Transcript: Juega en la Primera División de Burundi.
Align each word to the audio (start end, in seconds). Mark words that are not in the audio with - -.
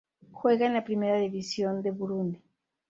Juega 0.31 0.65
en 0.65 0.73
la 0.73 0.83
Primera 0.83 1.17
División 1.19 1.83
de 1.83 1.91
Burundi. 1.91 2.41